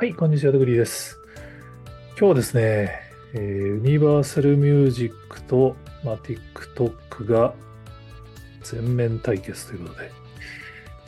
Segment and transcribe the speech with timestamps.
[0.00, 1.18] はい、こんにちは、ドグリーです。
[2.18, 2.90] 今日はですね、
[3.34, 7.52] え、ユニバーサルミュージックと、まあ、TikTok が
[8.62, 10.10] 全面対決ということで、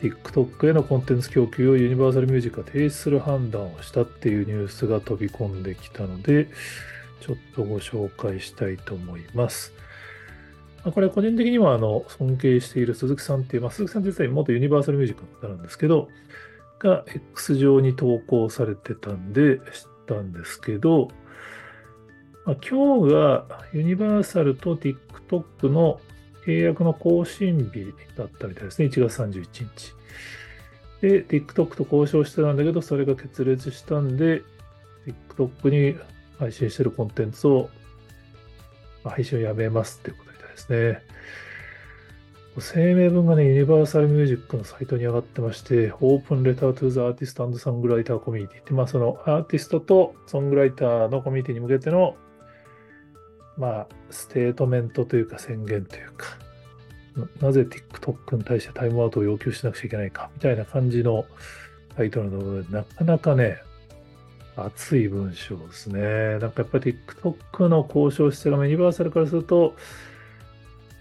[0.03, 6.49] TikTok へのコンテンツ供給をユニバーサルミュージックが停止する判断をしたっていうニュースが飛び込んできたので、
[7.23, 9.73] ちょっとご紹介したいと思います。
[10.85, 16.11] これ個人的にはあの尊敬している鈴木さんっていう、まあ、鈴木さん実は元ユニバーサルミュージックの方なんですけど、
[16.83, 19.63] が X 上に投稿されてたんで知っ
[20.07, 21.09] たんですけど、
[22.45, 26.01] まあ、今日がユニバーサルと TikTok の
[26.45, 28.89] 契約の更新日だったみたいですね。
[28.89, 29.95] 1月31日。
[31.01, 34.43] で、TikTok と交渉してたんだけど、それが決裂したんで、
[35.37, 35.97] TikTok に
[36.39, 37.71] 配信してるコンテンツを、
[39.05, 41.03] 配信をやめますっていうことみたいですね。
[42.61, 52.15] 声明文がね、ユニバーサルミュージックのサイトに上がってまして、Open Letter to the Artist and Songwriter Community って、まあそのアーティストとソングライターのコミュニティに向けての、
[53.57, 56.27] まあ、ステートメントというか宣言というか、
[57.41, 61.25] なぜ TikTok に対してタイムアウトを要求しなくちゃいけないかみたいな感じの
[61.97, 63.59] タイトルの部分で、なかなかね、
[64.57, 66.39] 熱い文章ですね。
[66.39, 69.75] なんかやっぱり TikTok の交渉姿勢がユニバーサルからすると、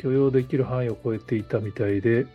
[0.02, 2.25] 許容できる範囲を超えていたみたいで、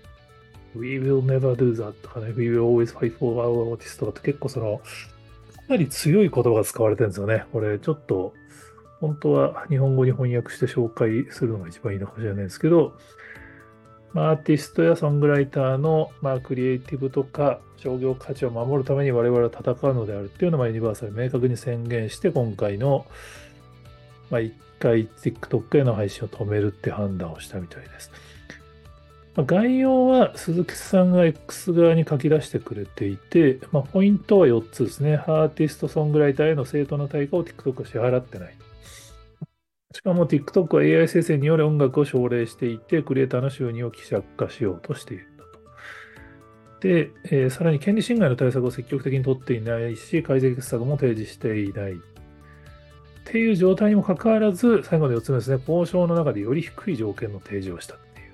[0.75, 7.45] We will never do that とかね、We will always fight for our artist とかって結構その、かなり強い言葉が使われてるんですよね。
[7.53, 8.35] これちょっと、
[9.01, 12.95] 本当は日本語に翻訳して紹介するのが一番いいのかもしれないですけど、
[14.15, 23.07] アーティストやソングライターの、まあ、クリエイティブとか商業価値を守るために我々は戦うのであるっていうのをユニバーサル明確に宣言して今回の、
[24.31, 28.11] まあ、一回 TikTok への配信を止めるって判断をしたみたいです。
[29.37, 35.17] まあ、概要は鈴木さんが X 側に書き出してくれていて、まあ、ポイントは4つですね。
[35.17, 38.55] アーティスト、ソングライターへの正当な対価を TikTok は支払ってない。
[39.93, 45.37] しかも TikTok は AI 生成による音楽を奨励していて、クリエイターの収入を希釈化しようとしていると。
[46.81, 52.01] で、えー、さらに権利侵害の対策を積極的に取っていないし、改善策も提示していない
[53.27, 58.29] っていう状態にもかかわらず、最後の4つ目ですね、交渉の中でより低い条件の提示をしたっていう。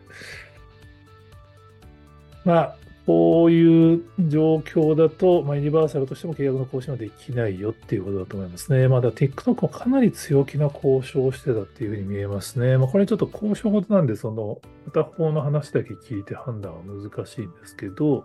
[2.44, 2.76] まあ、
[3.06, 8.86] こういう状況だと、まあ、ユニバーサルとしても契約の更新はできないよっていうことだと思いますね。
[8.86, 12.76] まだ TikTok もかなり強気な交渉をしてたっていうふうに見えますね。
[12.76, 14.60] まあ、これちょっと交渉事なんで、その
[14.92, 18.24] 片方の話だけ聞いて判断は難しいんですけど、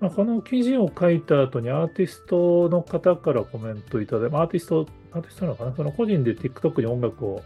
[0.00, 7.42] まあ、この記事を書いた後にアーティストの方からコメントいただいて、アーティスト、アーティストなのかなその個人で TikTok に音楽を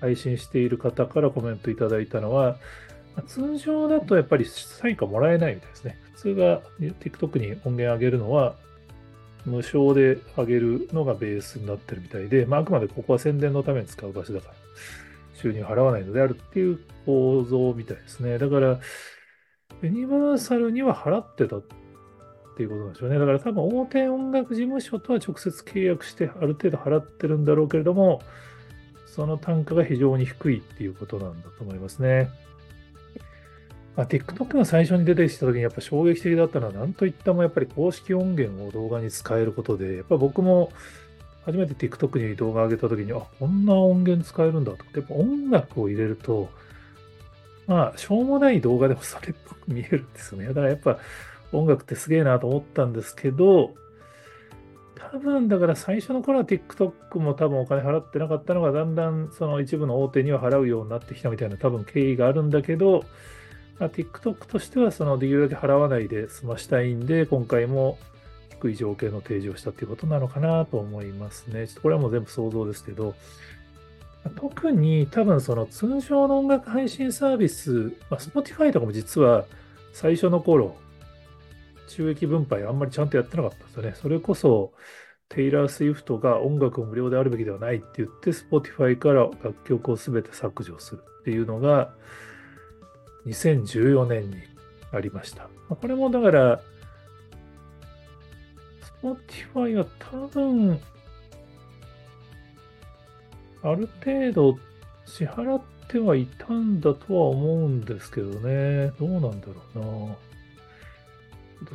[0.00, 2.56] 配信している方からコメントいただいたのは、
[3.26, 5.98] 通常だとやっぱりサインがもらえないみたいですね。
[6.14, 8.54] 普通が TikTok に音源上げるのは
[9.44, 14.54] 無償で上げるのがベースになってるみたいで、まあ、あくまでここは宣伝のために使う場所だから
[15.40, 18.38] 収入払わないのであるっていう構造みたいですね。
[18.38, 18.80] だから、
[19.82, 21.56] ユニバーサルには払ってた
[22.58, 23.20] っていうことなんでしょうね。
[23.20, 28.20] だから多分大手音楽事務所とは直接契約してある程度払ってるんだろうけれども、
[29.06, 32.30] その単価が非常に低いっていうことなんだと思いますね。
[33.94, 40.72] まあ、TikTok が最初に出てきた時にやっぱ衝撃的だったのは何といってもやっぱり公式音源を動画に使えることで、やっぱ僕も
[41.44, 44.78] 初めて TikTok に動画上げた時に、あ、こんな音源使えるんだと。
[44.94, 46.48] やっぱ音楽を入れると、
[47.68, 50.48] まあ、しょうもない動画でもそれっぽく見えるんですよね。
[50.48, 50.98] だからやっぱ
[51.52, 53.74] 音楽ってすげえなと思ったんですけど、
[55.10, 63.04] 多分だから最初の頃は TikTok も多分お金払ってなかったのがだんだんその一部の大手には払うようになってきたみたいな多分経緯があるんだけど、
[63.78, 67.98] まあ、TikTok としてはそのできるだけ払わないで済ましたいんで今回も
[68.50, 71.68] 低い条件の提示をしたっていうことなのかなと思いますね。
[71.68, 73.14] ちょっとこれはもう全部想像ですけど、
[74.36, 79.44] 特に多分その通常の音楽配信サービス、まあ、Spotify とかも実は
[79.92, 80.76] 最初の頃
[81.88, 83.94] 収益分配あんまりちゃんとやってなかったんですよね。
[83.94, 84.72] それこそ、
[85.28, 91.94] テイラー・スウィフトが音楽無料であるべきではないって言って、Spotify から楽曲を全て削除するっていうのが、
[93.26, 94.36] 2014年に
[94.92, 95.48] ありました。
[95.68, 96.60] これもだから、
[99.02, 100.80] Spotify は多分、
[103.62, 104.58] ある程度
[105.04, 108.92] 支払ってはいたんだとは思うんですけどね。
[108.98, 110.27] どうなんだろうな。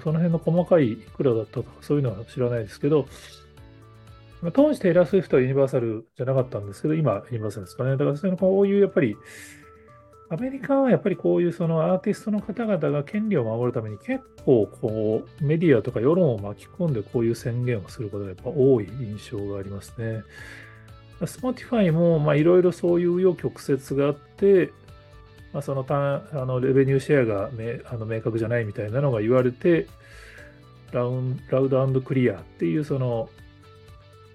[0.04, 3.08] その辺の細かいいくらだったとか、そういうのは知らないですけど、
[4.54, 7.92] 当時テイラー・スウィフトはユニバーサルじゃなかったんですけど、今ユニバーサルですかね。
[7.92, 9.16] だからそういうこういうやっぱり
[10.30, 20.24] アメリカはやっぱりこういうそのアーティストの方々が権利を守るために結構こうメディアとか世論を巻き込んでこういう宣言をすることがやっぱ多い印象がありますね。
[21.22, 24.72] Spotify もいろいろそういう紆余曲折があって、
[25.54, 29.88] まあ、そのたあのレベニューシェアがめあの明確じゃないみたいなのが言われて、
[30.92, 33.30] ラウンラウドクリアっていうその、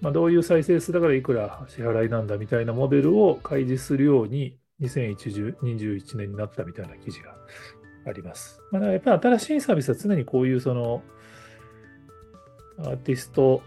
[0.00, 7.34] まあ、どういう再生数だからいくら支払いなんだみたいなモデルを開示するように2021年になったみたいな記事が
[8.06, 8.60] あります。
[8.70, 11.02] まあ、やっぱり新しいサービスは常にこういうその
[12.78, 13.62] アーティスト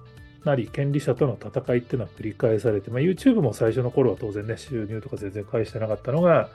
[0.46, 6.50] なり権利者との戦いっていうのは繰り返されて、まあ、YouTube も最初の頃は当然ね、収入とか全然返してなかったのが、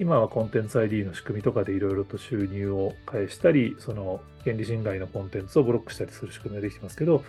[0.00, 7.24] 今はコンテンツ ID の仕組みとかでいろいろと収入を返したり、その権利侵害のコンテンツをブロックしたりする仕組みができてますけど、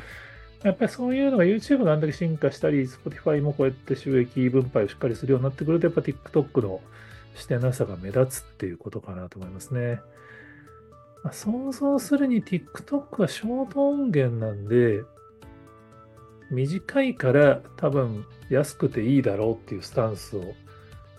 [0.64, 6.82] やっぱりそういうのが YouTube があんだけ進化したり、Spotify もこうやって収益分配をしっかりするようになってくると、やっぱ TikTok の
[7.36, 10.00] 視点なさが目立つっていうことかなと思いますね。
[11.24, 15.04] まあ、想像するに TikTok はショート音源なんで、
[16.52, 20.54] 短いから多分安くていいだろうっていうスタンスを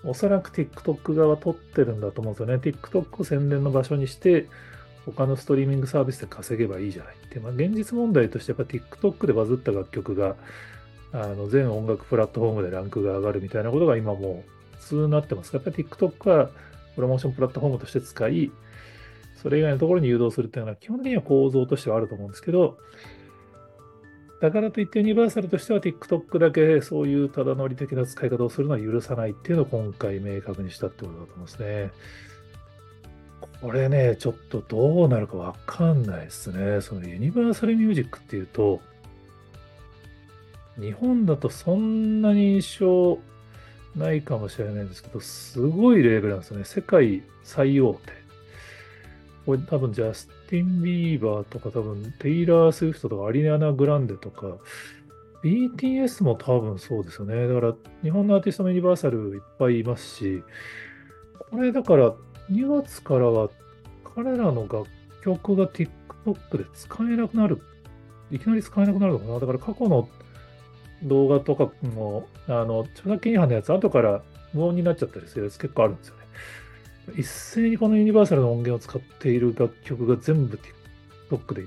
[0.07, 2.55] おそらく TikTok 側取ってるんだと思うんですよね。
[2.55, 4.47] TikTok を宣伝の場所にして、
[5.05, 7.39] 他のストリーミングサービスで稼げばいいじゃないって。
[7.41, 10.37] まあ、現実問題としてやっぱ TikTok でバズった楽曲が、
[11.13, 14.45] あの全音楽プラットフォームでランクが上がるみたいなことが今も
[14.75, 16.51] う普通になってますやっぱり TikTok は
[16.95, 18.51] プロモーションプラットフォームとして使い、
[19.41, 22.79] それ以外のところに誘導するっていうのは基本的には構造としてはあると思うんですけど、
[24.41, 31.91] だからといってユニバーサルとしては TikTok だけそういうただ乗り的な使い方をするのは許さないっていうのを今回明確にしたってことだと思いますね。
[33.63, 36.81] これね、ちょっとどうなるかわかんないですね。
[36.83, 38.81] そのユニバーサルミュージックっていうと、
[40.79, 43.19] 日本だとそんなに印象
[43.97, 46.65] ないかもしれないんですけど、すごいレーベルなんですよね。
[46.65, 48.26] 世界最大手。
[49.47, 54.57] これ多分ジャスティン・ビーバーとか多分テイラー・スウィフトとかアリアナ・グランデとか
[55.45, 57.47] BTS も多分そうですよね。
[57.47, 60.43] だから日本のアーティストもユニバーサルいっぱいいますし、
[61.51, 62.13] これだから
[62.51, 63.49] 2月からは
[64.17, 64.87] 彼らの楽
[65.23, 67.63] 曲が TikTok で使えなくなる。
[68.33, 69.39] いきなり使えなくなるのかな？
[69.39, 70.09] だから過去の
[71.05, 74.23] 動画とかも、あの、著作権違反のやつ後から
[74.53, 76.16] 無音になっちゃったりするやつ結構あるんですよ。
[77.15, 80.59] 一斉にこのユニバーサルの音源を使っている楽曲が全部
[81.31, 81.63] TikTok で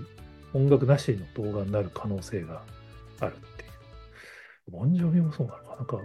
[0.53, 2.62] 音楽なしの動画になる可能性が
[3.19, 3.65] あるってい
[4.68, 4.71] う。
[4.71, 6.00] ボンジョビもそうなのかなんか、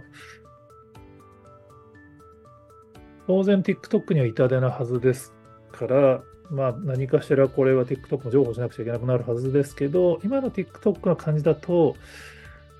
[3.27, 5.33] 当然 TikTok には痛手なはずです
[5.71, 11.95] から、まあ何かしらこれは TikTok も情報しなくちゃいけなくなるはずですけど、今の TikTok の感じだと、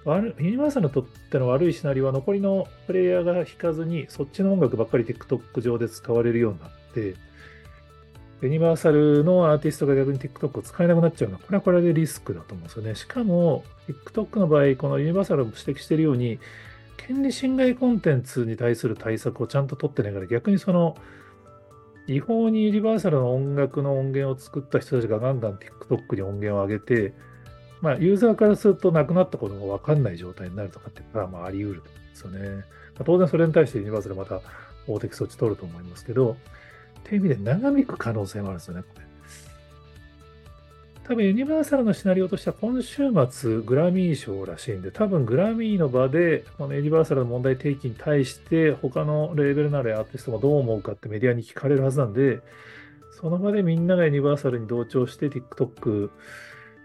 [0.06, 7.16] ユニバーサルにとっての悪いシナリオは残りのプレイヤーが弾かずに、そっちの音楽ばっかり TikTok 上で使われるようになって、
[8.42, 12.94] ユニバーサルのアーティストが逆に TikTok を使えなくなっちゃうのは、これはこれでリスクだと思うんですよね。
[12.94, 16.38] しかも、TikTok の場合、このユニバーサルも指摘しているように、
[16.98, 20.96] 権利侵害コンテンツに対する対策をちゃんと取ってないから、逆にその、
[22.08, 27.16] 違法にユニバーサルの音楽の音源を作った人たちがガンガン TikTok に音源を上げて、
[27.82, 32.40] まあ、ユーザーからするとなくなったことが分かんない状態になるとかっていうのは、まあ、あり得るんですよね。
[32.50, 34.42] まあ、当然それに対してユニバーサルまた
[34.88, 36.38] 法的措置取ると思いますけど、
[37.00, 39.06] っていう意味で長引く可能性もあるんですよね、これ。
[41.08, 52.40] 多分ユニバーサルのシナリオとしては今週末グラミー賞らしいんで、多分グラミーの場でこのユニバーサルの問題提起に対して他のレーベルなりアーティストがどう思うかってメディアに聞かれるはずなんで、
[53.12, 56.10] その場でみんながユニバーサルに同調して TikTok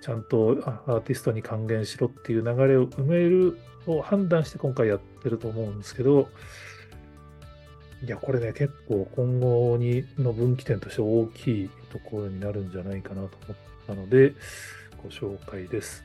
[0.00, 6.28] ちゃんとアーティストに還元しろっていう流れを埋めるを判断して今回やってると思うんですけど、
[8.04, 14.34] いや、これね、結構今後にの分岐点として大きいところになるんじゃないかなと思ったので、
[15.02, 16.04] ご紹介です。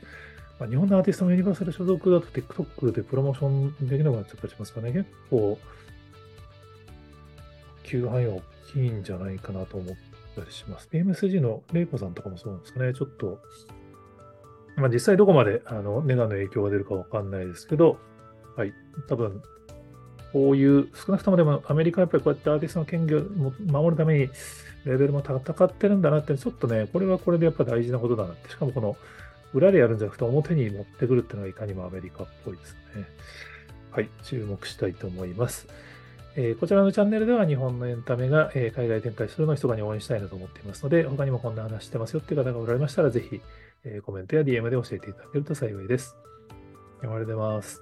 [0.58, 5.58] まあ、日本のアーティストもユニバーサル所属だと TikTok でプロモーションできなくなっちゃったりしますかね、結構、
[7.82, 9.94] 急範囲は大きいんじゃないかなと思っ
[10.34, 10.88] たりします。
[10.92, 13.40] PMSG のレイコさんとかもそうなんですかね、ちょっと
[14.76, 17.98] まあ、実際どこまであのネガの影響が出るかわかんないですけど、
[18.56, 18.72] はい、
[19.08, 19.42] 多分
[20.32, 23.22] こういう、少なくともでもアメリカはやっぱりこうやってアーティストの権利を
[23.66, 24.28] 守るために
[24.84, 28.96] レベルも戦ってるんだなって、ちょっとね、これはこれでやっぱ大事なことだなって、しかもこの
[29.54, 33.06] 裏でやるんじゃなくて表に持ってくるっていうのがいかにもアメリカっぽいですね。
[33.90, 35.68] はい、注目したいと思います。
[36.36, 43.40] えー、こちらのチャンネルでは日本のエンタメが、えー、海外展開するのを密かに応援したいなと思っていますので、他にもこんな話してますよっていう方がおられましたら、ぜひ、
[43.86, 46.16] えコメントや DM で教えていただけると幸いです。
[46.96, 47.80] 読まれてます。